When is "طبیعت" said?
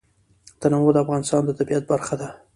1.59-1.83